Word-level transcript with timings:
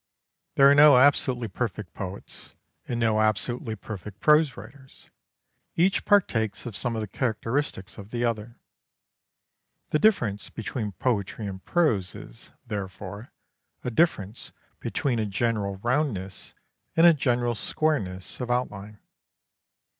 There 0.55 0.67
are 0.67 0.73
no 0.73 0.97
absolutely 0.97 1.47
perfect 1.47 1.93
poets 1.93 2.55
and 2.87 2.99
no 2.99 3.19
absolutely 3.21 3.75
perfect 3.75 4.19
prose 4.19 4.57
writers. 4.57 5.11
Each 5.75 6.05
partakes 6.05 6.65
of 6.65 6.75
some 6.75 6.95
of 6.95 7.01
the 7.01 7.07
characteristics 7.07 7.99
of 7.99 8.09
the 8.09 8.25
other. 8.25 8.59
The 9.91 9.99
difference 9.99 10.49
between 10.49 10.93
poetry 10.93 11.45
and 11.45 11.63
prose 11.63 12.15
is, 12.15 12.49
therefore, 12.65 13.31
a 13.83 13.91
difference 13.91 14.53
between 14.79 15.19
a 15.19 15.27
general 15.27 15.75
roundness 15.83 16.55
and 16.95 17.05
a 17.05 17.13
general 17.13 17.53
squareness 17.53 18.39
of 18.41 18.49
outline. 18.49 18.97